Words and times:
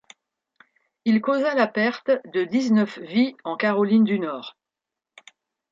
Il 1.05 1.21
causa 1.21 1.53
la 1.53 1.67
perte 1.67 2.09
de 2.33 2.43
dix-neuf 2.43 2.97
vies 2.97 3.35
en 3.43 3.55
Caroline 3.55 4.03
du 4.03 4.17
Nord. 4.17 4.57